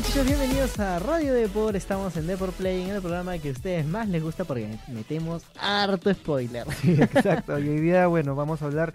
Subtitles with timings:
[0.00, 0.26] muchachos?
[0.26, 1.76] Bienvenidos a Radio Depor.
[1.76, 5.44] Estamos en Depor Play, en el programa que a ustedes más les gusta porque metemos
[5.60, 6.66] harto spoiler.
[6.72, 7.58] Sí, exacto.
[7.58, 8.94] Y hoy día, bueno, vamos a hablar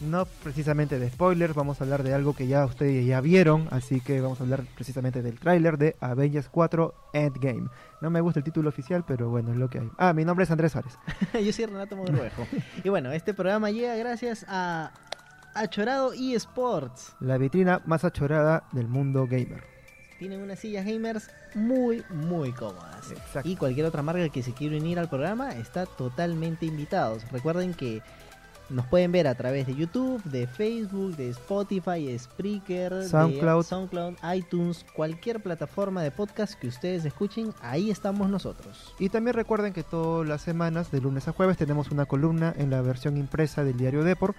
[0.00, 4.00] no precisamente de spoilers, vamos a hablar de algo que ya ustedes ya vieron, así
[4.00, 7.68] que vamos a hablar precisamente del tráiler de Avengers 4 Endgame.
[8.00, 9.90] No me gusta el título oficial, pero bueno, es lo que hay.
[9.98, 10.96] Ah, mi nombre es Andrés Suárez.
[11.44, 12.46] Yo soy Renato Monruejo.
[12.84, 14.92] y bueno, este programa llega gracias a
[15.52, 17.16] Achorado eSports.
[17.18, 19.73] La vitrina más achorada del mundo gamer.
[20.18, 23.10] Tienen unas sillas gamers muy, muy cómodas.
[23.10, 23.48] Exacto.
[23.48, 27.22] Y cualquier otra marca que se quiera unir al programa está totalmente invitados.
[27.30, 28.02] Recuerden que
[28.70, 33.62] nos pueden ver a través de YouTube, de Facebook, de Spotify, Spreaker, SoundCloud.
[33.62, 38.94] de SoundCloud, iTunes, cualquier plataforma de podcast que ustedes escuchen, ahí estamos nosotros.
[38.98, 42.70] Y también recuerden que todas las semanas, de lunes a jueves, tenemos una columna en
[42.70, 44.34] la versión impresa del diario Depor.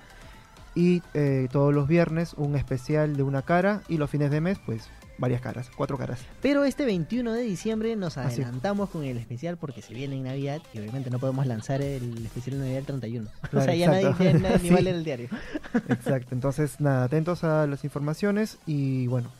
[0.74, 3.82] Y eh, todos los viernes un especial de una cara.
[3.88, 6.20] Y los fines de mes, pues varias caras, cuatro caras.
[6.42, 10.62] Pero este 21 de diciembre nos adelantamos con el especial porque se viene en Navidad
[10.74, 13.30] y obviamente no podemos lanzar el especial de Navidad el 31.
[13.54, 14.40] o sea, ya nadie, exacto.
[14.40, 14.70] nadie ni Sí.
[14.70, 15.30] va a leer el diario.
[15.90, 19.32] Exacto, entonces nada, atentos a las informaciones y bueno,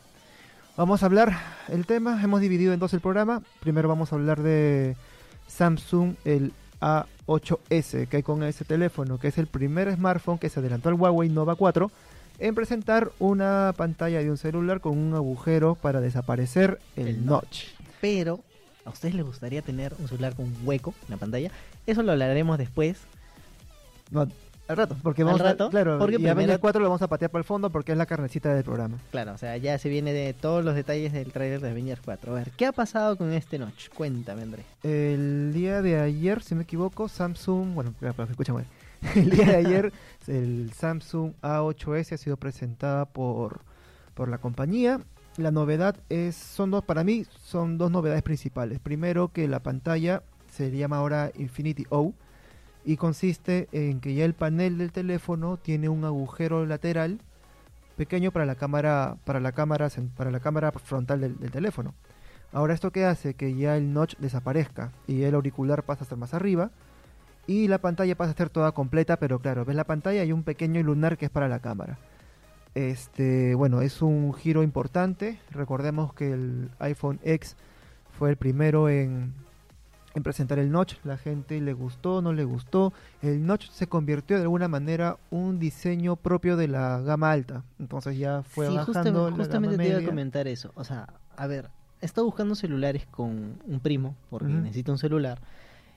[0.76, 1.32] vamos a hablar
[1.68, 4.96] el tema, hemos dividido en dos el programa, primero vamos a hablar de
[5.46, 10.60] Samsung, el A8S que hay con ese teléfono, que es el primer smartphone que se
[10.60, 11.90] adelantó al Huawei Nova 4
[12.38, 17.64] en presentar una pantalla de un celular con un agujero para desaparecer el, El notch.
[18.00, 18.40] Pero,
[18.84, 21.50] ¿a ustedes les gustaría tener un celular con un hueco en la pantalla?
[21.86, 22.98] Eso lo hablaremos después.
[24.10, 24.26] No,
[24.68, 25.66] al rato, porque ¿Al vamos rato?
[25.66, 27.98] a, claro, Porque y primero- 4 lo vamos a patear para el fondo porque es
[27.98, 28.98] la carnecita del programa.
[29.12, 32.32] Claro, o sea, ya se viene de todos los detalles del trailer de Avengers 4.
[32.32, 33.88] A ver, ¿qué ha pasado con este notch?
[33.90, 34.64] Cuéntame, André.
[34.82, 38.66] El día de ayer, si me equivoco, Samsung, bueno, mal.
[39.14, 39.92] El día de ayer,
[40.26, 43.60] el Samsung A8S ha sido presentada por,
[44.14, 45.00] por la compañía.
[45.36, 48.80] La novedad es, son dos, para mí, son dos novedades principales.
[48.80, 52.14] Primero, que la pantalla se llama ahora Infinity O
[52.84, 57.20] y consiste en que ya el panel del teléfono tiene un agujero lateral
[57.96, 61.94] pequeño para la cámara, para la cámara, para la cámara frontal del- teléfono.
[62.52, 66.18] Ahora esto que hace que ya el notch desaparezca y el auricular pasa a estar
[66.18, 66.70] más arriba
[67.46, 70.42] y la pantalla pasa a estar toda completa, pero claro, ves la pantalla y un
[70.42, 71.98] pequeño lunar que es para la cámara.
[72.74, 75.38] Este, bueno, es un giro importante.
[75.50, 77.56] Recordemos que el iPhone X
[78.18, 79.32] fue el primero en,
[80.14, 80.96] en presentar el notch.
[81.04, 82.92] La gente le gustó, no le gustó.
[83.22, 87.64] El notch se convirtió de alguna manera un diseño propio de la gama alta.
[87.78, 90.72] Entonces ya fue sí, bajando justamente, la justamente gama te iba a comentar eso.
[90.74, 91.70] O sea, a ver,
[92.00, 94.62] he estado buscando celulares con un primo, porque Ujú.
[94.62, 95.40] necesito un celular,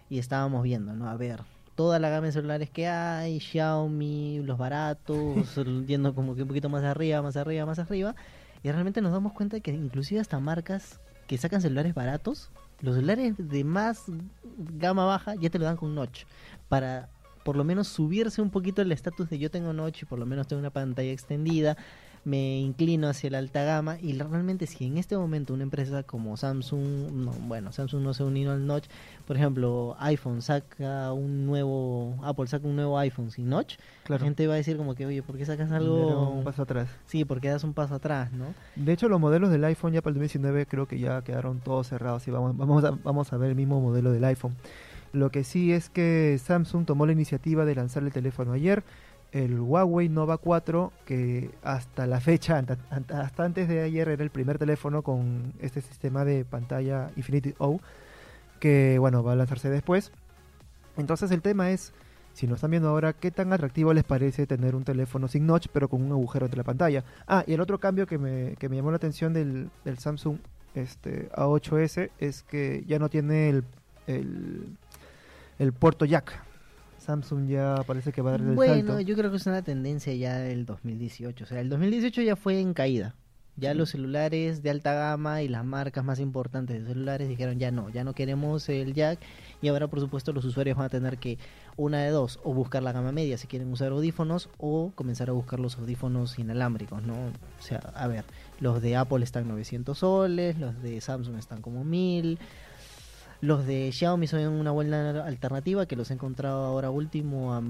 [0.10, 1.10] y estábamos viendo, ¿no?
[1.10, 1.42] A ver,
[1.76, 5.56] toda la gama de celulares que hay, Xiaomi, los baratos,
[5.88, 8.16] yendo como que un poquito más arriba, más arriba, más arriba,
[8.64, 13.36] y realmente nos damos cuenta que inclusive hasta marcas que sacan celulares baratos, los celulares
[13.38, 14.04] de más
[14.58, 16.24] gama baja ya te lo dan con notch,
[16.68, 17.10] para
[17.44, 20.26] por lo menos subirse un poquito el estatus de yo tengo notch y por lo
[20.26, 21.78] menos tengo una pantalla extendida,
[22.26, 26.38] me inclino hacia la alta gama y realmente si en este momento una empresa como
[26.38, 28.86] Samsung, no, bueno, Samsung no se unido al notch,
[29.26, 34.26] por ejemplo, iPhone saca un nuevo, Apple saca un nuevo iPhone sin notch, Claro, la
[34.26, 36.30] gente va a decir como que, oye, ¿por qué sacas algo?
[36.30, 36.90] un paso atrás.
[37.06, 38.54] Sí, porque das un paso atrás, ¿no?
[38.76, 41.88] De hecho, los modelos del iPhone ya para el 2019 creo que ya quedaron todos
[41.88, 44.56] cerrados y vamos, vamos, a, vamos a ver el mismo modelo del iPhone.
[45.12, 48.84] Lo que sí es que Samsung tomó la iniciativa de lanzar el teléfono ayer,
[49.32, 52.64] el Huawei Nova 4, que hasta la fecha,
[53.10, 57.80] hasta antes de ayer era el primer teléfono con este sistema de pantalla Infinity O,
[58.60, 60.12] que bueno, va a lanzarse después.
[60.98, 61.94] Entonces el tema es,
[62.34, 65.68] si nos están viendo ahora, ¿qué tan atractivo les parece tener un teléfono sin notch
[65.72, 67.04] pero con un agujero entre la pantalla?
[67.28, 70.38] Ah, y el otro cambio que me, que me llamó la atención del, del Samsung
[70.76, 73.64] este, A8S es que ya no tiene el,
[74.08, 74.78] el,
[75.60, 76.49] el puerto jack.
[77.10, 79.00] Samsung ya parece que va a dar el Bueno, salto.
[79.02, 81.44] yo creo que es una tendencia ya del 2018.
[81.44, 83.16] O sea, el 2018 ya fue en caída.
[83.58, 83.78] Ya Sí.
[83.80, 87.90] los celulares de alta gama y las marcas más importantes de celulares dijeron ya no,
[87.90, 89.20] ya no queremos el jack.
[89.62, 91.40] Y ahora, por supuesto, los usuarios van a tener que,
[91.76, 95.34] una de dos, o buscar la gama media si quieren usar audífonos, o comenzar a
[95.34, 97.16] buscar los audífonos inalámbricos, ¿no?
[97.16, 98.24] O sea, a ver,
[98.62, 102.38] los de Apple están 900 soles, los de Samsung están como 1000.
[103.42, 107.62] Los de Xiaomi son una buena alternativa que los he encontrado ahora último a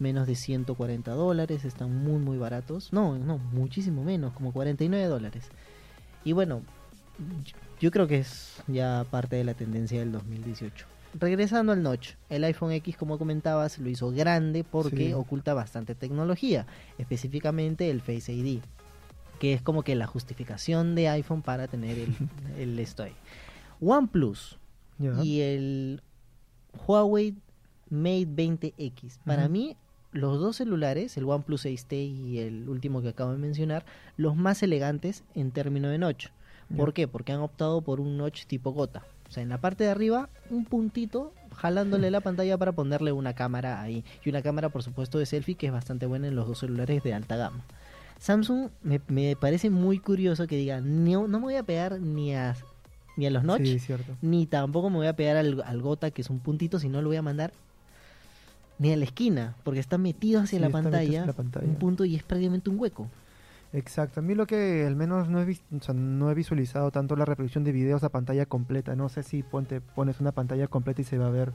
[0.00, 1.64] menos de 140 dólares.
[1.64, 2.92] Están muy, muy baratos.
[2.92, 5.48] No, no, muchísimo menos, como 49 dólares.
[6.24, 6.62] Y bueno,
[7.80, 10.86] yo- creo que es ya parte de la tendencia del 2018.
[11.16, 15.12] Regresando al notch, el iPhone X, como comentabas, lo hizo grande porque Sí.
[15.12, 16.66] oculta bastante tecnología,
[16.98, 18.60] específicamente el Face ID.
[19.38, 22.14] que es como que la justificación de iPhone para tener el,
[22.58, 23.12] el esto ahí.
[23.80, 24.58] OnePlus
[24.98, 26.02] Y el
[26.86, 27.34] Huawei
[27.90, 29.18] Mate 20X.
[29.24, 29.76] Para mí,
[30.12, 33.84] los dos celulares, el OnePlus 6T y el último que acabo de mencionar,
[34.16, 36.28] los más elegantes en términos de notch.
[36.76, 37.06] ¿Por qué?
[37.06, 39.04] Porque han optado por un notch tipo gota.
[39.28, 43.34] O sea, en la parte de arriba, un puntito jalándole la pantalla para ponerle una
[43.34, 44.04] cámara ahí.
[44.24, 47.02] Y una cámara, por supuesto, de selfie que es bastante buena en los dos celulares
[47.02, 47.64] de alta gama.
[48.18, 52.34] Samsung me, me parece muy curioso que diga, no, no me voy a pegar ni
[52.34, 52.56] a,
[53.16, 54.16] ni a los notch, Sí, cierto.
[54.22, 57.08] ni tampoco me voy a pegar al, al gota, que es un puntito, sino lo
[57.08, 57.52] voy a mandar
[58.78, 61.32] ni a la esquina, porque está metido hacia Sí, la está metido hacia pantalla, la
[61.32, 61.66] pantalla.
[61.66, 63.08] un punto y es prácticamente un hueco.
[63.72, 64.20] Exacto.
[64.20, 67.24] A mí lo que al menos no he, o sea, no he visualizado tanto la
[67.24, 68.94] reproducción de videos a pantalla completa.
[68.94, 71.52] No sé si ponte, pones una pantalla completa y se va a ver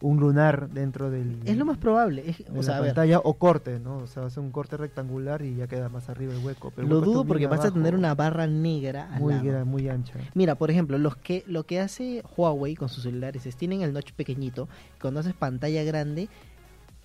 [0.00, 2.22] un lunar dentro del, Es lo más probable.
[2.30, 3.96] es- de o sea, la a ver, pantalla o corte, ¿no?
[3.98, 6.70] O sea, hace un corte rectangular y ya queda más arriba el hueco.
[6.70, 9.44] Pero el lo hueco dudo porque vas a tener una barra negra al muy, lado.
[9.46, 10.14] gra- muy ancha.
[10.34, 13.92] Mira, por ejemplo, los que lo que hace Huawei con sus celulares es tienen el
[13.92, 14.68] notch pequeñito,
[15.00, 16.28] cuando haces pantalla grande,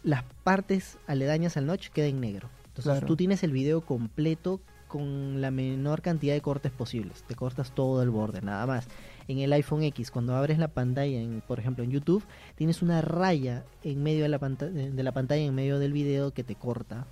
[0.04, 2.50] las partes aledañas al notch quedan en negro.
[2.68, 3.08] Entonces Claro.
[3.08, 7.24] tú tienes el video completo con la menor cantidad de cortes posibles.
[7.24, 8.88] Te cortas todo el borde, nada más.
[9.28, 12.24] En el iPhone X, cuando abres la pantalla, en, por ejemplo en YouTube,
[12.56, 16.32] tienes una raya en medio de la, panta- de la pantalla, en medio del video
[16.32, 17.06] que te corta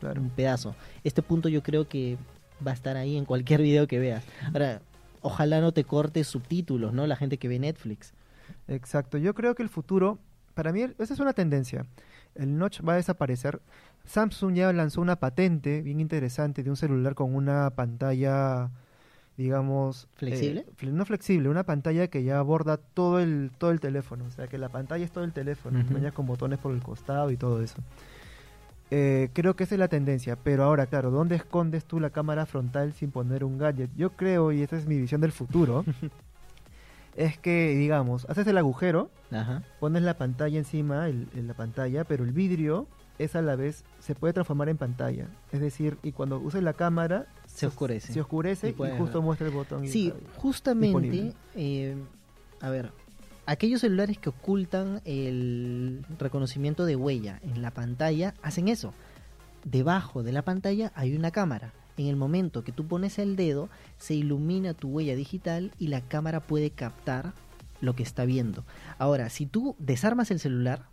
[0.00, 0.20] Claro.
[0.22, 0.74] un pedazo.
[1.04, 2.16] Este punto yo creo que
[2.66, 4.24] va a estar ahí en cualquier video que veas.
[4.46, 4.80] Ahora,
[5.20, 7.06] ojalá no te cortes subtítulos, ¿no?
[7.06, 8.12] La gente que ve Netflix.
[8.68, 9.18] Exacto.
[9.18, 10.18] Yo creo que el futuro,
[10.54, 11.84] para mí, esa es una tendencia.
[12.34, 13.60] El notch va a desaparecer.
[14.06, 18.70] Samsung ya lanzó una patente bien interesante de un celular con una pantalla,
[19.40, 20.06] digamos...
[20.16, 20.60] ¿Flexible?
[20.68, 24.24] eh, fle- no flexible, una pantalla que ya aborda todo el, todo el teléfono.
[24.26, 25.80] O sea, que la pantalla es todo el teléfono.
[25.80, 25.98] Ujú.
[25.98, 27.76] ya con botones por el costado y todo eso.
[28.90, 30.36] Eh, creo que esa es la tendencia.
[30.36, 33.90] Pero ahora, claro, ¿dónde escondes tú la cámara frontal sin poner un gadget?
[33.96, 35.84] Yo creo, y esta es mi visión del futuro,
[37.16, 39.62] es que, digamos, haces el agujero Ajá.
[39.78, 42.86] pones la pantalla encima, el- la pantalla, pero el vidrio
[43.18, 45.26] es a la vez, se puede transformar en pantalla.
[45.52, 48.12] Es decir, y cuando uses la cámara, Se oscurece.
[48.12, 49.22] se oscurece Y justo ver.
[49.22, 49.86] muestra el botón.
[49.86, 51.96] Sí, justamente, eh,
[52.60, 52.92] a ver,
[53.46, 58.94] aquellos celulares que ocultan el reconocimiento de huella en la pantalla hacen eso.
[59.64, 61.72] Debajo de la pantalla hay una cámara.
[61.96, 63.68] En el momento que tú pones el dedo,
[63.98, 67.34] se ilumina tu huella digital y la cámara puede captar
[67.82, 68.64] lo que está viendo.
[68.98, 70.86] Ahora, si tú desarmas el celular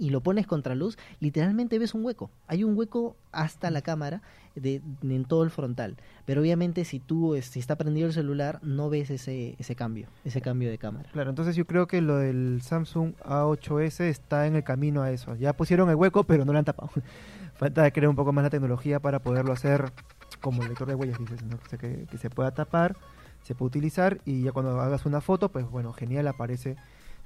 [0.00, 2.30] y lo pones contra luz, literalmente ves un hueco.
[2.48, 4.22] Hay un hueco hasta la cámara
[4.54, 5.98] de, en todo el frontal.
[6.24, 10.08] Pero obviamente si tú, eh, si está prendido el celular, no ves ese, ese cambio,
[10.24, 11.10] ese cambio de cámara.
[11.12, 15.36] Claro, entonces yo creo que lo del Samsung A8S está en el camino a eso.
[15.36, 16.90] Ya pusieron el hueco, pero no lo han tapado.
[17.56, 19.92] Falta crear un poco más la tecnología para poderlo hacer
[20.40, 21.56] como el lector de huellas, dices, ¿no?
[21.56, 22.96] O sea, que, que se pueda tapar,
[23.42, 26.76] se puede utilizar y ya cuando hagas una foto, pues bueno, genial, aparece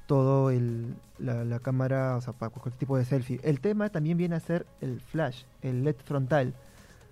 [0.06, 3.40] todo el, la, la cámara, o sea, para cualquier tipo de selfie.
[3.42, 6.54] El tema también viene a ser el flash, el LED frontal.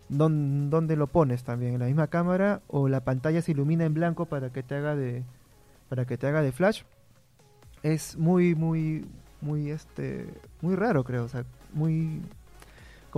[0.09, 1.75] Don- ¿Dónde lo pones también?
[1.75, 4.95] ¿En la misma cámara o la pantalla se ilumina en blanco para que te haga
[4.95, 5.23] de
[5.89, 6.83] para que te haga de flash?
[7.83, 9.07] Es muy muy
[9.41, 10.27] muy este
[10.61, 12.21] muy raro, creo, o sea, muy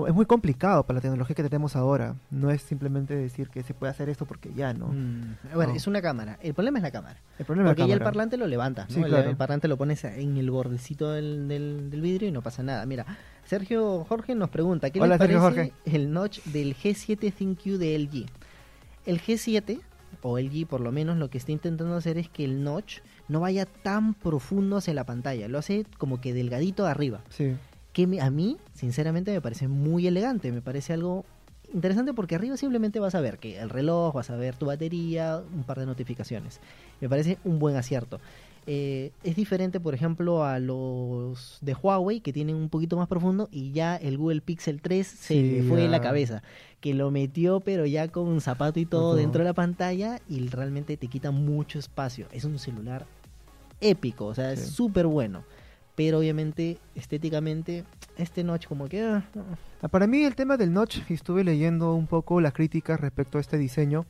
[0.09, 2.17] es muy complicado para la tecnología que tenemos ahora.
[2.31, 4.89] No es simplemente decir que se puede hacer esto porque ya, ¿no?
[4.89, 5.77] Mm, Bueno, No.
[5.77, 6.37] es una cámara.
[6.43, 7.21] El problema es la cámara.
[7.39, 8.95] El problema es Porque la ya el parlante lo levantas, ¿no?
[8.97, 9.31] Sí, El- claro.
[9.31, 12.85] el, parlante lo pones en el bordecito del, del- del vidrio y no pasa nada.
[12.87, 13.07] Mira,
[13.45, 15.73] Sergio Jorge nos pregunta, ¿qué Hola, les parece Jorge.
[15.85, 18.27] el notch del G7 ThinQ de LG?
[19.07, 19.81] El G7,
[20.23, 22.99] o LG por lo menos, lo que está intentando hacer es que el notch
[23.29, 25.47] no vaya tan profundo hacia la pantalla.
[25.49, 27.21] Lo hace como que delgadito arriba.
[27.29, 27.55] Sí.
[27.95, 30.53] Que me- a mí, sinceramente, me parece muy elegante.
[30.53, 31.25] Me parece algo
[31.73, 35.41] interesante porque arriba simplemente vas a ver que el reloj, vas a ver tu batería,
[35.55, 36.61] un par de notificaciones.
[37.01, 38.21] Me parece un buen acierto.
[38.67, 43.49] Eh, es diferente, por ejemplo, a los de Huawei que tienen un poquito más profundo
[43.53, 46.43] y ya el Google Pixel 3 se Sí, le fue en la cabeza.
[46.81, 50.49] Que lo metió, pero ya con un zapato y todo dentro de la pantalla y
[50.49, 52.27] realmente te quita mucho espacio.
[52.33, 53.05] Es un celular
[53.81, 55.45] épico, o sea, es súper bueno.
[55.97, 57.85] Pero obviamente, estéticamente,
[58.17, 59.03] este notch como que...
[59.03, 59.45] ah, no.
[59.83, 63.39] Ah, Para mí el tema del notch, y estuve leyendo un poco las críticas respecto
[63.39, 64.05] a este diseño,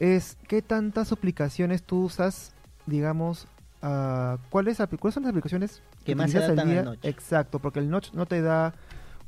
[0.00, 2.54] es qué tantas aplicaciones tú usas,
[2.86, 3.46] digamos,
[3.82, 6.82] ah, ¿cuáles, ¿cuáles son las aplicaciones Que más se al adaptan al día?
[6.84, 7.04] notch.
[7.04, 8.72] Exacto, porque el notch no te da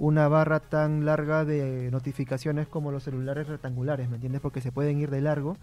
[0.00, 4.40] una barra tan larga de notificaciones como los celulares rectangulares, ¿me entiendes?
[4.40, 5.58] Porque se pueden ir de largo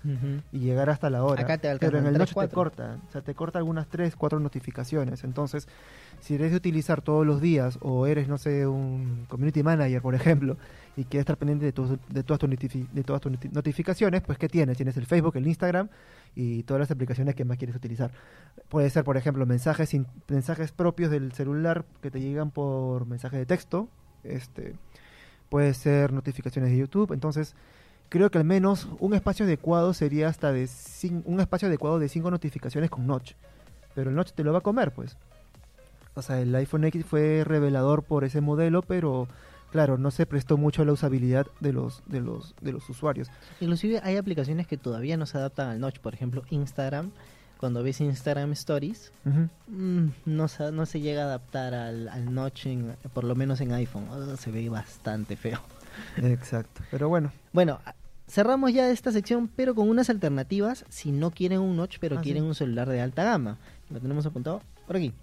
[0.51, 1.41] y llegar hasta la hora.
[1.41, 3.87] Acá te Pero en alcanzan el tres, Notch te corta, o sea, te corta algunas
[3.87, 5.23] 3, 4 notificaciones.
[5.23, 5.67] Entonces,
[6.19, 10.13] si eres de utilizar todos los días o eres, no sé, un community manager, por
[10.13, 10.55] ejemplo,
[10.95, 14.37] y quieres estar pendiente de, tus- de, todas, tus de todas tus noti- notificaciones, pues
[14.37, 14.77] ¿qué tienes?
[14.77, 15.89] Tienes el Facebook, el Instagram
[16.35, 18.11] y todas las aplicaciones que más quieres utilizar.
[18.69, 19.95] Puede ser, por ejemplo, mensajes,
[20.27, 23.89] mensajes propios del celular que te llegan por mensaje de texto.
[24.29, 24.75] Este,
[25.49, 27.13] puede ser notificaciones de YouTube.
[27.13, 27.55] Entonces,
[28.09, 30.69] creo que al menos un espacio adecuado sería hasta de
[31.25, 33.33] un espacio adecuado de cinco notificaciones con Notch.
[33.95, 35.17] Pero el Notch te lo va a comer, pues.
[36.13, 39.27] O sea, el iPhone X fue revelador por ese modelo, pero
[39.71, 43.29] claro, no se prestó mucho a la usabilidad de los de los de los usuarios.
[43.59, 47.11] Inclusive hay aplicaciones que todavía no se adaptan al notch, por ejemplo Instagram.
[47.59, 49.11] Cuando ves Instagram Stories,
[49.67, 53.59] mm, no, se, no se llega a adaptar al, al notch, en- por lo menos
[53.61, 54.05] en iPhone.
[54.11, 55.59] Ah, se ve bastante feo.
[56.17, 56.83] Exacto.
[56.91, 57.95] Pero bueno, Bueno, a-
[58.27, 62.21] cerramos ya esta sección, pero con unas alternativas si no quieren un notch, pero Ah,
[62.21, 62.47] quieren sí.
[62.49, 63.57] un celular de alta gama.
[63.89, 65.13] Lo tenemos apuntado por aquí.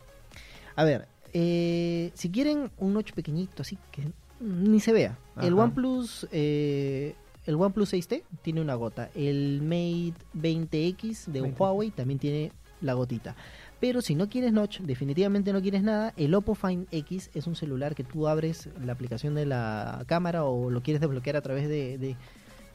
[0.74, 4.08] A ver, eh, si quieren un notch pequeñito, así que
[4.40, 5.16] ni se vea.
[5.40, 5.54] El.
[5.54, 7.14] OnePlus, eh,
[7.46, 9.10] el OnePlus 6T tiene una gota.
[9.14, 11.62] El Mate 20X de 20.
[11.62, 13.34] Huawei también tiene la gotita.
[13.80, 17.54] Pero si no quieres notch, definitivamente no quieres nada, el Oppo Find X es un
[17.56, 21.68] celular que tú abres la aplicación de la cámara o lo quieres desbloquear a través
[21.68, 22.16] de, de-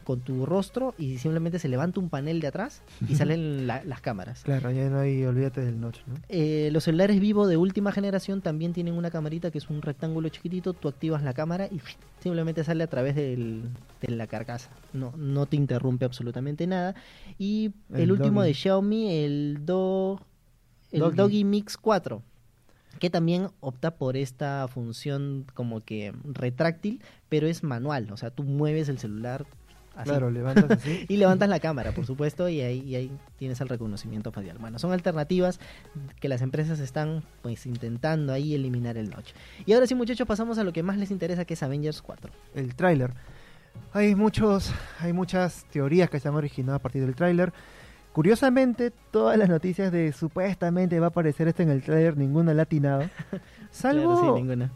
[0.09, 4.01] con tu rostro y simplemente se levanta un panel de atrás y salen la- las
[4.01, 4.41] cámaras.
[4.41, 6.15] claro, ya no hay, olvídate del Notch, ¿no?
[6.29, 10.27] Eh, los celulares vivo de última generación también tienen una camarita que es un rectángulo
[10.29, 11.79] chiquitito, tú activas la cámara y
[12.21, 13.69] simplemente sale a través del-
[14.01, 14.71] de la carcasa.
[14.93, 16.95] No, no te interrumpe absolutamente nada.
[17.37, 18.47] Y el, El último Doggy.
[18.47, 20.19] de Xiaomi, el, Do,
[20.91, 21.15] el Doggy.
[21.17, 22.23] Doggy Mix 4
[22.97, 26.99] que también opta por esta función como que retráctil,
[27.29, 29.45] pero es manual, o sea, tú mueves el celular
[29.99, 31.05] así Claro, levantas así.
[31.09, 34.57] y levantas la cámara, por supuesto, y ahí, y ahí tienes el reconocimiento facial.
[34.59, 35.59] Bueno, son alternativas
[36.19, 39.31] que las empresas están pues intentando ahí eliminar el notch.
[39.65, 42.31] Y ahora sí, muchachos, pasamos a lo que más les interesa, que es Avengers 4.
[42.55, 43.13] el tráiler.
[43.93, 47.51] Hay muchos, hay muchas teorías que se han originado a partir del tráiler.
[48.13, 52.61] Curiosamente, todas las noticias de supuestamente va a aparecer esto en el tráiler, ninguna la
[52.61, 53.09] ha atinado.
[53.71, 54.15] Salvo...
[54.19, 54.71] Claro, sí, ninguna.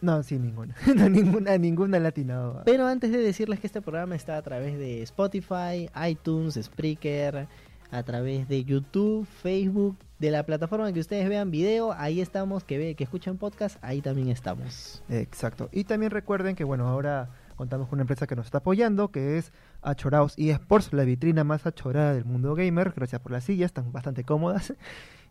[0.00, 0.74] No, sí, ninguna.
[0.94, 2.62] No, ninguna, ninguna la ha atinado.
[2.64, 7.48] Pero antes de decirles que este programa está a través de Spotify, iTunes, Spreaker,
[7.90, 12.78] a través de YouTube, Facebook, de la plataforma que ustedes vean video, ahí estamos, que
[12.78, 15.02] ve, que escuchan podcast, ahí también estamos.
[15.08, 15.68] Exacto.
[15.72, 19.38] Y también recuerden que, bueno, ahora contamos con una empresa que nos está apoyando, que
[19.38, 19.52] es
[19.82, 22.92] Achoraos eSports, la vitrina más achorada del mundo gamer.
[22.94, 24.74] Gracias por las sillas, están bastante cómodas.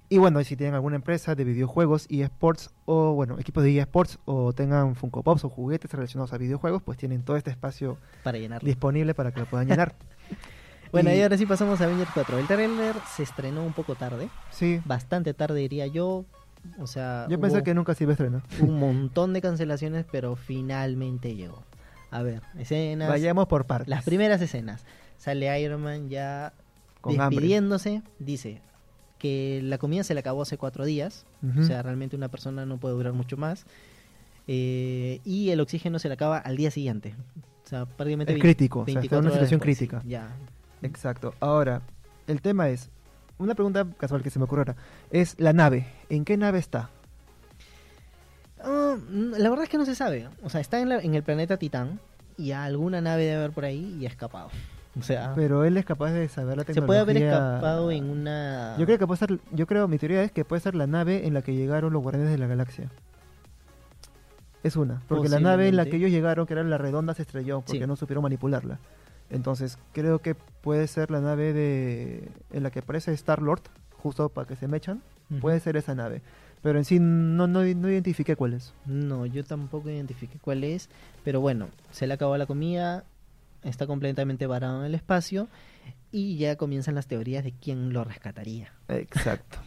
[0.10, 4.20] Y bueno, si tienen alguna empresa de videojuegos y esports o bueno, equipos de eSports
[4.24, 8.38] o tengan Funko Pops o juguetes relacionados a videojuegos, pues tienen todo este espacio Para
[8.38, 8.66] llenarlo.
[8.66, 9.96] disponible para que lo puedan llenar.
[10.90, 12.38] Bueno, Y- y ahora sí pasamos a Avengers 4.
[12.40, 16.24] El trailer se estrenó un poco tarde, Sí, bastante tarde diría yo.
[16.80, 18.42] O sea, yo pensé que nunca se iba a estrenar.
[18.62, 21.62] un montón de cancelaciones, pero finalmente llegó.
[22.10, 23.10] A ver, escenas.
[23.10, 23.90] Vayamos por partes.
[23.90, 24.86] Las primeras escenas.
[25.18, 26.54] Sale Iron Man ya
[27.02, 27.36] Con hambre.
[27.36, 28.02] despidiéndose.
[28.20, 28.62] Dice
[29.20, 31.26] que la comida se le acabó hace cuatro días.
[31.60, 33.66] O sea, realmente una persona no puede durar mucho más.
[34.48, 37.16] Eh, y el oxígeno se le acaba al día siguiente.
[37.66, 40.02] O sea, prácticamente Es 20 crítico, o sea, está en 24 una situación después, crítica.
[40.02, 40.36] sí, ya.
[40.82, 41.34] Exacto.
[41.42, 41.82] Ahora,
[42.28, 42.90] el tema es,
[43.40, 44.76] una pregunta casual que se me ocurre ahora,
[45.12, 45.88] es la nave.
[46.10, 46.90] ¿En qué nave está?
[48.64, 50.28] Ah, mm, la verdad es que no se sabe.
[50.44, 52.00] O sea, está en, la- en el planeta Titán
[52.38, 54.50] y alguna nave debe haber por ahí y ha escapado.
[55.00, 56.66] O sea, Pero él es capaz de saber la Ah.
[56.66, 56.88] se tecnología.
[56.88, 58.76] puede haber escapado en una...
[58.80, 61.28] Yo creo que puede ser, yo creo, mi teoría es que puede ser la nave
[61.28, 62.90] en la que llegaron los guardianes de la galaxia.
[64.64, 67.22] Es una, porque la nave en la que ellos llegaron, que era la redonda, se
[67.22, 67.88] estrelló porque Sí.
[67.88, 68.80] no supieron manipularla.
[69.30, 73.62] Entonces, creo que puede ser la nave de en la que aparece Star Lord,
[73.98, 75.02] justo para que se mechan.
[75.30, 75.40] Ujú.
[75.42, 76.22] Puede ser esa nave.
[76.64, 78.74] Pero en sí no, no, no identifiqué cuál es.
[78.86, 80.90] No, yo tampoco identifiqué cuál es,
[81.24, 83.04] pero bueno, se le acabó la comida,
[83.68, 85.48] está completamente varado en el espacio
[86.12, 88.72] y ya comienzan las teorías de quién lo rescataría.
[88.88, 89.58] Exacto.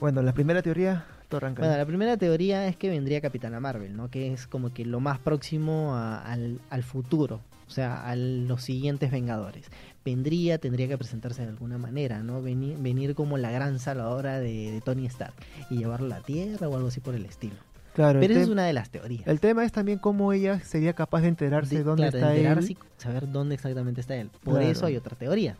[0.00, 1.62] bueno, la primera teoría, tú arranca.
[1.62, 4.10] Bueno, la primera teoría es que vendría Capitana Marvel, ¿no?
[4.10, 8.62] Que es como que lo más próximo a- al, al futuro, o sea, a los
[8.62, 9.66] siguientes Vengadores.
[10.04, 12.40] Vendría, tendría que presentarse de alguna manera, ¿no?
[12.42, 15.34] Venir, venir como la gran salvadora de, de Tony Stark
[15.70, 17.56] y llevarlo a la Tierra o algo así por el estilo.
[17.96, 19.26] Claro, Pero el, esa es una de las teorías.
[19.26, 22.36] el tema es también cómo ella sería capaz de enterarse De- dónde claro, de está
[22.36, 22.78] enterarse él.
[22.78, 24.30] y saber dónde exactamente está él.
[24.44, 24.68] Por Claro.
[24.68, 25.56] eso hay otra teoría.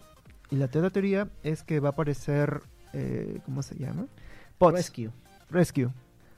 [0.51, 2.61] Y la otra teoría es que va a aparecer,
[2.93, 4.07] eh, ¿cómo se llama?
[4.59, 4.77] Pots.
[4.77, 5.11] Rescue.
[5.51, 5.89] Rescue.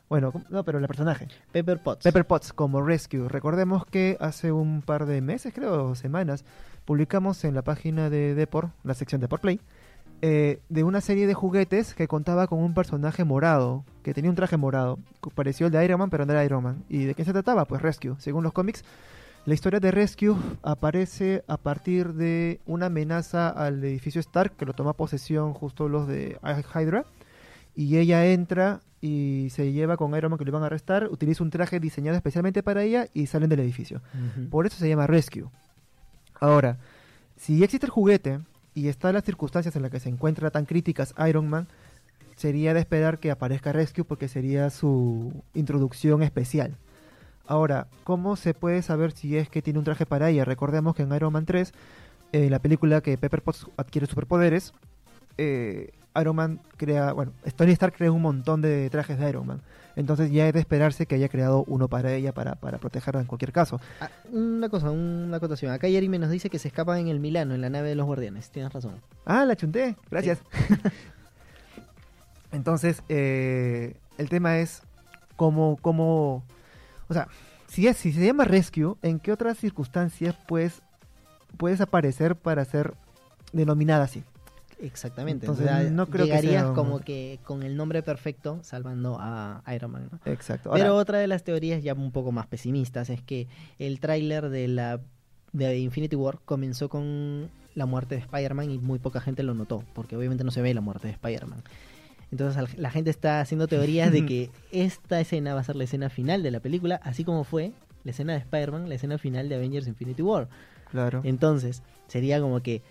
[0.09, 1.29] Bueno, no, pero la personaje.
[1.53, 2.03] Pepper Potts.
[2.05, 3.29] Pepper Potts como Rescue.
[3.29, 6.47] Recordemos que hace un par de meses, creo, o semanas,
[6.87, 9.61] publicamos en la página de Deport, la sección Deport Play,
[10.21, 14.37] eh, de una serie de juguetes que contaba con un personaje morado, que tenía un
[14.37, 14.99] traje morado.
[15.23, 16.85] que Pareció el de Iron Man, pero no era Iron Man.
[16.89, 17.67] ¿Y de qué se trataba?
[17.67, 18.17] Pues Rescue.
[18.19, 18.85] Según los cómics,
[19.45, 24.73] la historia de Rescue aparece a partir de una amenaza al edificio Stark, que lo
[24.73, 27.05] toma posesión justo los de Hydra.
[27.77, 31.45] Y ella entra y se lleva con Iron Man que lo iban a arrestar, utiliza
[31.45, 34.03] un traje diseñado especialmente para ella y salen del edificio.
[34.51, 35.49] Por eso se llama Rescue.
[36.41, 36.79] Ahora,
[37.37, 38.41] si existe el juguete
[38.79, 41.67] y están las circunstancias en las que se encuentra tan críticas Iron Man,
[42.37, 46.77] sería de esperar que aparezca Rescue porque sería su introducción especial.
[47.45, 50.45] Ahora, ¿cómo se puede saber si es que tiene un traje para ella?
[50.45, 51.73] Recordemos que en Iron Man 3,
[52.31, 54.73] en la película que Pepper Potts adquiere superpoderes,
[55.39, 59.61] eh, Iron Man crea, bueno, Tony Stark crea un montón de trajes de Iron Man.
[59.97, 63.27] Entonces ya es de esperarse que haya creado uno para ella para, para protegerla en
[63.27, 63.81] cualquier caso.
[64.01, 65.73] Ah, una cosa, una acotación.
[65.73, 68.07] Acá Jeremy nos dice que se escapan en el Milano, en la nave de los
[68.07, 68.51] guardianes.
[68.51, 69.01] Tienes razón.
[69.27, 69.97] Ah, la chunté.
[70.09, 70.39] Gracias.
[72.53, 74.83] Entonces, eh, el tema es
[75.37, 76.45] cómo, cómo,
[77.09, 77.29] o sea,
[77.67, 80.81] si, es, si se llama Rescue, ¿en qué otras circunstancias pues,
[81.57, 82.95] puedes aparecer para ser
[83.53, 84.23] denominada así?
[84.81, 85.47] Exactamente.
[85.47, 89.17] Entonces, sea, no creo que llegarías sea un- como que con el nombre perfecto salvando
[89.21, 90.21] a Iron Man, ¿no?
[90.31, 90.71] Exacto.
[90.73, 94.69] Pero otra de las teorías ya un poco más pesimistas es que el tráiler de
[94.69, 95.01] la
[95.53, 99.83] de Infinity War comenzó con la muerte de Spider-Man y muy poca gente lo notó,
[99.95, 101.63] porque obviamente no se ve la muerte de Spider-Man.
[102.31, 106.11] Entonces la gente está haciendo teorías de que esta escena va a ser la escena
[106.11, 107.73] final de la película, así como fue
[108.05, 110.49] la escena de Spider-Man, la escena final de Avengers Infinity War.
[110.91, 111.21] claro.
[111.25, 112.83] Entonces, sería como que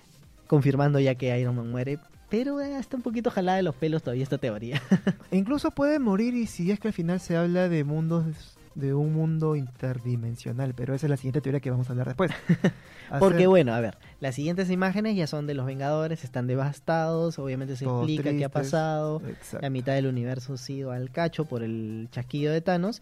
[0.47, 1.99] confirmando ya que Iron Man muere,
[2.29, 4.81] pero eh, está un poquito jalada de los pelos todavía esta teoría.
[5.31, 9.11] Incluso puede morir y si es que al final se habla de mundos de un
[9.11, 12.31] mundo interdimensional, pero esa es la siguiente teoría que vamos a hablar después.
[13.19, 17.39] Porque Hacer- bueno, a ver, las siguientes imágenes ya son de los Vengadores, están devastados,
[17.39, 19.59] obviamente se Todos explica qué ha pasado, Exacto.
[19.63, 23.01] la mitad del universo ha sido al cacho por el chasquido de Thanos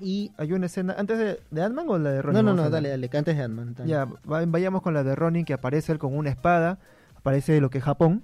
[0.00, 0.30] y...
[0.38, 2.44] Hay una escena antes de, de Ant-Man o la de Ronin.
[2.44, 3.74] No, no, no, dale, dale, que antes de Ant-Man.
[3.86, 6.78] Ya, va- vayamos con la de Ronin que aparece él con una espada,
[7.16, 8.22] aparece lo que es Japón.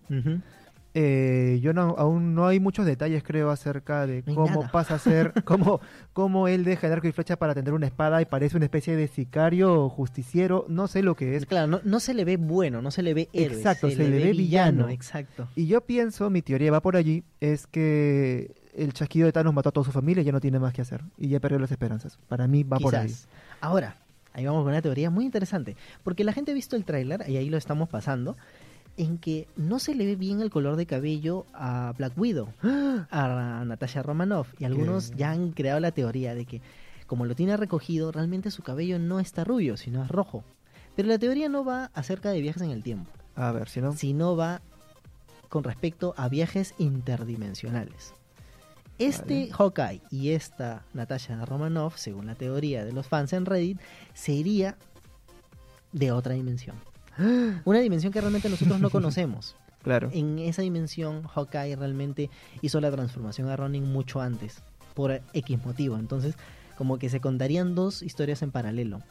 [0.94, 4.70] Eh, yo no, aún no hay muchos detalles creo acerca de No cómo nada.
[4.70, 5.80] pasa a ser, cómo,
[6.12, 8.94] cómo él deja el arco y flecha para tener una espada y parece una especie
[8.94, 11.46] de sicario o justiciero, no sé lo que es.
[11.46, 14.22] Claro, no, no se le ve bueno, no se le ve héroe, Exacto, se le
[14.22, 14.90] ve villano.
[14.90, 15.48] Exacto.
[15.56, 19.68] Y yo pienso, mi teoría va por allí, es que el chasquido de Thanos mató
[19.68, 21.02] a toda su familia y ya no tiene más que hacer.
[21.18, 22.18] Y ya perdió las esperanzas.
[22.28, 23.12] Para mí va por ahí.
[23.60, 23.96] Ahora,
[24.32, 25.76] ahí vamos con una teoría muy interesante.
[26.02, 28.36] Porque la gente ha visto el tráiler, y ahí lo estamos pasando,
[28.96, 33.62] en que no se le ve bien el color de cabello a Black Widow, a
[33.66, 34.52] Natasha Romanoff.
[34.58, 35.16] Y algunos ¿Qué?
[35.18, 36.60] ya han creado la teoría de que,
[37.06, 40.44] como lo tiene recogido, realmente su cabello no está rubio, sino es rojo.
[40.96, 43.92] Pero la teoría no va acerca de viajes en el tiempo, A ver, si no.
[43.92, 44.60] sino va
[45.48, 48.14] con respecto a viajes interdimensionales.
[48.98, 49.52] Este Vale.
[49.52, 53.80] Hawkeye y esta Natasha Romanoff, según la teoría de los fans en Reddit,
[54.14, 54.76] sería
[55.92, 56.76] de otra dimensión.
[57.64, 59.56] Una dimensión que realmente nosotros no conocemos.
[59.82, 60.10] Claro.
[60.12, 64.62] En esa dimensión, Hawkeye realmente hizo la transformación a Ronin mucho antes,
[64.94, 65.96] por X motivo.
[65.96, 66.36] Entonces,
[66.76, 69.02] como que se contarían dos historias en paralelo.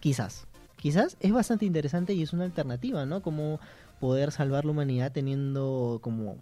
[0.00, 0.46] Quizás.
[0.76, 3.22] Quizás es bastante interesante y es una alternativa, ¿no?
[3.22, 3.60] Como
[4.00, 6.38] poder salvar la humanidad teniendo como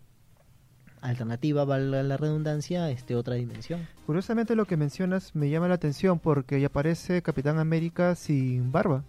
[1.03, 3.87] alternativa, valga la redundancia, este otra dimensión.
[4.07, 9.05] Curiosamente lo que mencionas me llama la atención porque ya aparece Capitán América sin barba.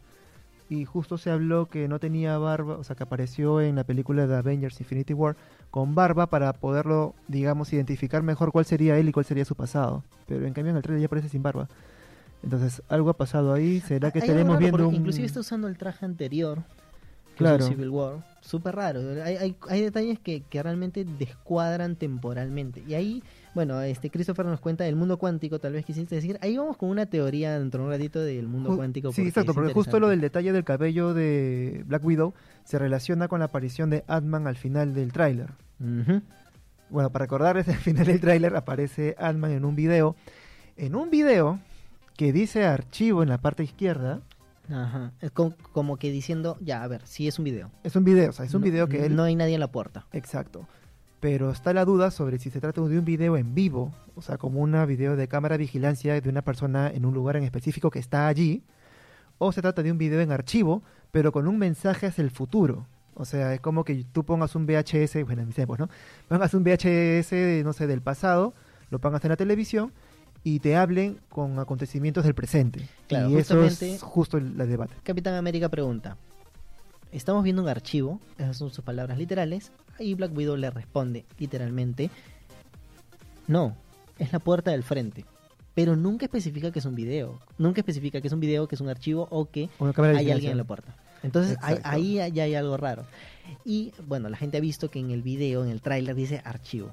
[0.70, 4.26] Y justo se habló que no tenía barba, o sea, que apareció en la película
[4.26, 5.36] de Avengers Infinity War
[5.70, 10.04] con barba para poderlo, digamos, identificar mejor cuál sería él y cuál sería su pasado.
[10.26, 11.68] Pero en cambio en el trailer ya aparece sin barba.
[12.44, 13.82] Entonces, algo ha pasado ahí.
[13.82, 14.96] ¿Será que estaremos viendo un...
[14.96, 16.64] Inclusive está usando el traje anterior,
[17.38, 17.66] Claro.
[17.68, 18.18] Civil War.
[18.42, 19.00] Súper raro.
[19.24, 22.84] Hay, hay, hay detalles que, que realmente descuadran temporalmente.
[22.86, 23.24] Y ahí,
[23.56, 26.38] bueno, este Christopher nos cuenta del mundo cuántico, tal vez quisiste decir.
[26.42, 29.12] Ahí vamos con una teoría dentro de un ratito del mundo Ju- cuántico.
[29.14, 32.34] Sí, exacto, porque justo lo del detalle del cabello de Black Widow
[32.66, 35.52] se relaciona con la aparición de Ant-Man al final del tráiler.
[36.90, 40.16] Bueno, para recordarles, al final del tráiler aparece Ant-Man en un video.
[40.78, 41.60] En un video
[42.18, 44.22] que dice archivo en la parte izquierda.
[44.72, 45.12] Ajá.
[45.22, 47.70] Es co- como que diciendo, ya, a ver, sí es un video.
[47.84, 49.16] Es un video, o sea, es un No- video que él...
[49.16, 50.06] No hay nadie en la puerta.
[50.14, 50.68] Exacto.
[51.20, 54.38] Pero está la duda sobre si se trata de un video en vivo, o sea,
[54.38, 57.90] como una video de cámara de vigilancia de una persona en un lugar en específico
[57.92, 58.64] que está allí,
[59.38, 62.88] o se trata de un video en archivo, pero con un mensaje hacia el futuro.
[63.16, 65.88] O sea, es como que tú pongas un VHS, bueno, en mis tiempos, ¿no?
[66.28, 68.54] Pongas un VHS, no sé, del pasado,
[68.90, 69.92] lo pongas en la televisión
[70.44, 72.88] y te hablen con acontecimientos del presente.
[73.08, 74.96] Claro, y eso es justo el, el debate.
[75.04, 76.18] Capitán América pregunta,
[77.12, 82.10] estamos viendo un archivo, esas son sus palabras literales, y Black Widow le responde literalmente,
[83.48, 83.76] no,
[84.20, 85.26] es la puerta del frente.
[85.76, 88.82] Pero nunca especifica que es un video, nunca especifica que es un video, que es
[88.82, 90.96] un archivo o que hay alguien en la puerta.
[91.24, 93.06] Entonces ahí ya hay algo raro.
[93.66, 96.92] Y bueno, la gente ha visto que en el video, en el tráiler dice archivo.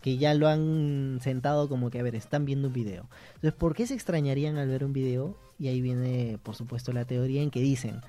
[0.00, 3.08] Que ya lo han sentado como que, a ver, están viendo un video.
[3.34, 5.36] Entonces, ¿por qué se extrañarían al ver un video?
[5.58, 8.00] Y ahí viene, por supuesto, la teoría en que dicen,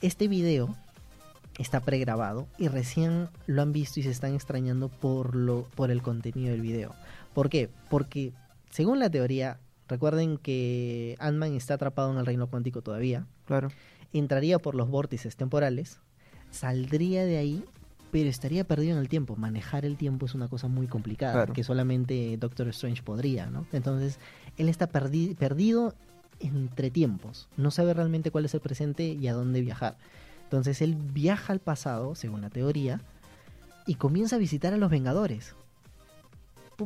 [0.00, 0.76] este video
[1.58, 6.00] está pregrabado y recién lo han visto y se están extrañando por, lo, por el
[6.00, 6.94] contenido del video.
[7.34, 7.68] ¿Por qué?
[7.90, 8.32] Porque,
[8.70, 13.68] según la teoría, recuerden que Ant-Man está atrapado en el reino cuántico todavía Claro.
[14.12, 15.98] entraría por los vórtices temporales,
[16.50, 17.64] saldría de ahí,
[18.12, 19.34] pero estaría perdido en el tiempo.
[19.36, 21.52] Manejar el tiempo es una cosa muy complicada, Claro.
[21.54, 23.66] que solamente Doctor Strange podría, ¿no?
[23.72, 24.18] Entonces,
[24.58, 25.94] él está perdi- perdido
[26.38, 29.96] entre tiempos, no sabe realmente cuál es el presente y a dónde viajar.
[30.44, 33.00] Entonces, él viaja al pasado, según la teoría,
[33.86, 35.54] y comienza a visitar a los Vengadores.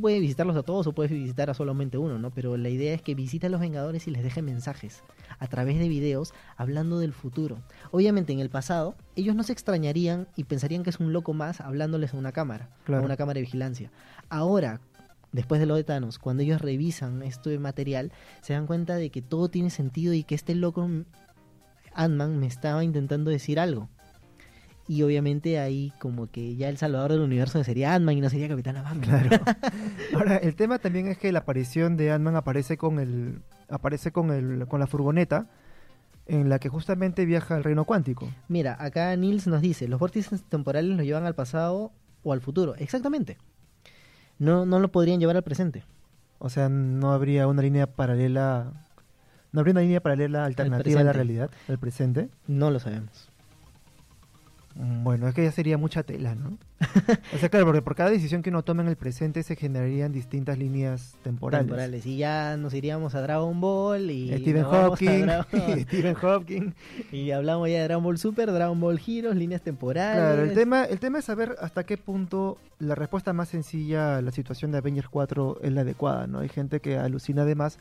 [0.00, 2.30] Puede visitarlos a todos o puede visitar a solamente uno, ¿no?
[2.30, 5.02] Pero la idea es que visite a los Vengadores y les deje mensajes
[5.38, 7.58] a través de videos hablando del futuro.
[7.90, 11.60] Obviamente en el pasado ellos no se extrañarían y pensarían que es un loco más
[11.60, 13.02] hablándoles a una cámara, Claro.
[13.02, 13.90] a una cámara de vigilancia.
[14.28, 14.80] Ahora,
[15.32, 19.22] después de lo de Thanos, cuando ellos revisan este material, se dan cuenta de que
[19.22, 20.88] todo tiene sentido y que este loco
[21.94, 23.88] Ant-Man me estaba intentando decir algo.
[24.88, 28.48] Y obviamente ahí como que ya el salvador del universo sería Ant-Man y no sería
[28.48, 29.22] Capitán América.
[29.22, 29.44] Claro.
[30.14, 34.30] Ahora, el tema también es que la aparición de Ant-Man aparece con el aparece con
[34.30, 35.48] el con la furgoneta
[36.26, 38.28] en la que justamente viaja al reino cuántico.
[38.48, 42.74] Mira, acá Nils nos dice, los vórtices temporales los llevan al pasado o al futuro.
[42.76, 43.38] Exactamente.
[44.38, 45.84] No, no lo podrían llevar al presente.
[46.38, 48.86] O sea, no habría una línea paralela
[49.52, 52.28] no habría una línea paralela alternativa a la realidad, al presente.
[52.46, 53.30] No lo sabemos.
[54.78, 56.58] Bueno, es que ya sería mucha tela, ¿no?
[57.34, 60.12] o sea, claro, porque por cada decisión que uno toma en el presente se generarían
[60.12, 61.66] distintas líneas temporales.
[61.66, 62.04] Temporales.
[62.04, 64.36] Y ya nos iríamos a Dragon Ball y...
[64.38, 66.74] Stephen Hawking, Dragon- Stephen Hawking.
[67.10, 70.16] y hablamos ya de Dragon Ball Super, Dragon Ball Heroes, líneas temporales.
[70.22, 74.22] Claro, el tema, el tema es saber hasta qué punto la respuesta más sencilla a
[74.22, 76.40] la situación de Avengers 4 es la adecuada, ¿no?
[76.40, 77.78] Hay gente que alucina además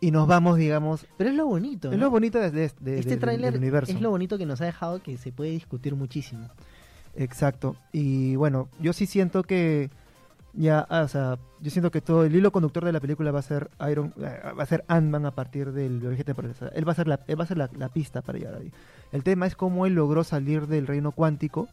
[0.00, 1.90] y nos vamos, digamos, Pero es lo bonito.
[1.90, 2.04] es ¿no?
[2.06, 3.92] lo bonito de, de- de- este tráiler del universo.
[3.92, 6.48] es lo bonito que nos ha dejado que se puede discutir muchísimo.
[7.14, 7.76] Exacto.
[7.92, 9.90] Y bueno, yo sí siento que
[10.52, 13.40] ya, ah, o sea, yo siento que todo el hilo conductor de la película va
[13.40, 16.50] a ser Iron, eh, va a ser Ant-Man a partir del viaje temporal.
[16.52, 18.38] O sea, él va a ser la, él va a ser la, la pista para
[18.38, 18.70] llegar ahí.
[19.12, 21.68] El tema es cómo él logró salir del reino cuántico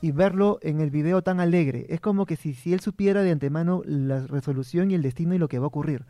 [0.00, 1.86] y verlo en el video tan alegre.
[1.88, 5.38] Es como que si, si él supiera de antemano la resolución y el destino y
[5.38, 6.04] lo que va a ocurrir.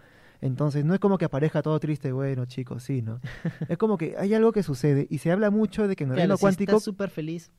[0.44, 3.18] Entonces, no es como que aparezca todo triste, bueno, chicos, sí, ¿no?
[3.68, 6.16] es como que hay algo que sucede y se habla mucho de que en el
[6.16, 6.80] Claro, reino si cuántico...
[6.80, 7.50] súper feliz,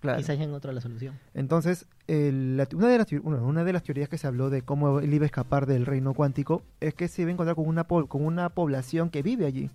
[0.00, 0.18] claro.
[0.18, 1.16] quizás ya encontró la solución.
[1.32, 4.62] Entonces, el- la- una, de las, bueno, una de las teorías que se habló de
[4.62, 7.68] cómo él iba a escapar del reino cuántico es que se iba a encontrar con
[7.68, 9.70] una, con una población que vive allí.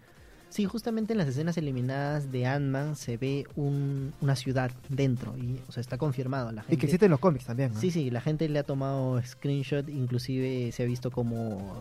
[0.49, 5.59] Sí, justamente en las escenas eliminadas de Ant-Man se ve un- una ciudad dentro y
[5.67, 6.51] o sea, está confirmado.
[6.51, 7.73] La gente, Y que existe en los cómics también.
[7.73, 7.79] ¿no?
[7.79, 11.75] Sí, sí, la gente le ha tomado screenshot, inclusive se ha visto como,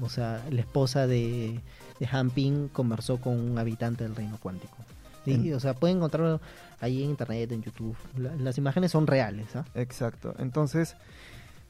[0.00, 1.60] o sea, la esposa de,
[1.98, 4.76] de Han Ping conversó con un habitante del reino cuántico.
[5.24, 6.40] Sí, o sea, pueden encontrarlo
[6.80, 7.96] ahí en internet, en YouTube.
[8.16, 9.64] La- las imágenes son reales, ¿ah?
[9.74, 10.32] Exacto.
[10.38, 10.94] Entonces,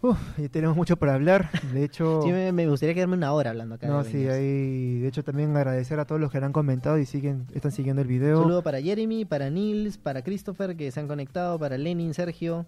[0.03, 1.51] uf, y tenemos mucho para hablar.
[1.73, 3.87] De hecho, Sí, me, me gustaría quedarme una hora hablando acá.
[3.87, 4.35] de no, sí, Avengers.
[4.35, 8.03] hay, de hecho también agradecer a todos los que han comentado y siguen, están siguiendo
[8.03, 8.41] el Un video.
[8.43, 12.67] saludo para Jeremy, para Nils, para Christopher que se han conectado, para Lenin, Sergio.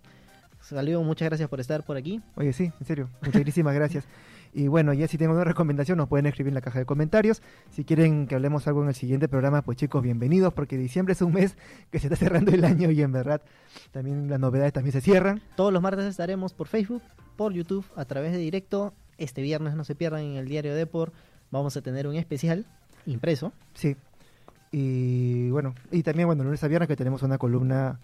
[0.61, 2.21] Saludos, muchas gracias por estar por aquí.
[2.35, 4.05] Oye, sí, en serio, muchísimas gracias.
[4.53, 7.43] Y bueno, ya si tienen una recomendación nos pueden escribir en la caja de comentarios.
[7.71, 11.23] Si quieren que hablemos algo en el siguiente programa, pues chicos, bienvenidos, porque diciembre es
[11.23, 11.57] un mes
[11.91, 13.43] que se está cerrando el año y en verdad
[13.93, 15.43] también las novedades también se cierran.
[15.57, 17.03] Todos los martes estaremos por Facebook,
[17.37, 18.95] por YouTube, a través de directo.
[19.19, 21.13] Este viernes no se pierdan en el diario Depor.
[21.51, 22.67] Vamos a tener un especial
[23.07, 23.53] impreso.
[23.75, 23.97] Sí.
[24.71, 27.99] Y bueno, y también bueno, lunes a viernes que tenemos una columna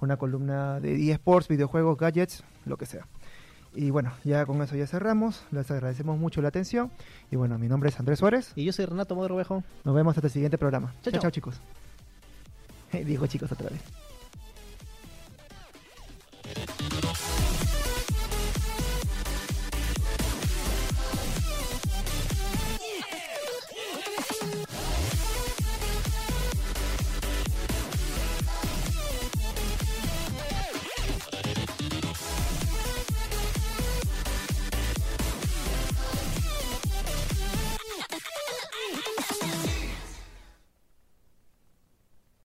[0.00, 3.06] una columna de eSports, videojuegos, gadgets, lo que sea.
[3.74, 5.42] Y bueno, ya con eso ya cerramos.
[5.50, 6.90] Les agradecemos mucho la atención.
[7.30, 8.52] Y bueno, mi nombre es Andrés Suárez.
[8.56, 9.62] Y yo soy Renato Modrovejo.
[9.84, 10.92] Nos vemos hasta el siguiente programa.
[11.02, 11.60] Chao, chao, chicos.
[12.92, 13.80] Dijo chicos otra vez.